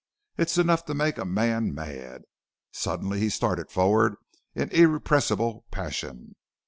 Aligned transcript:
It 0.35 0.49
is 0.49 0.57
enough 0.57 0.83
to 0.85 0.95
make 0.95 1.19
a 1.19 1.25
man 1.25 1.75
mad.' 1.75 2.23
Suddenly 2.71 3.19
he 3.19 3.29
started 3.29 3.69
forward 3.69 4.15
in 4.55 4.69
irrepressible 4.71 5.65
passion. 5.69 6.35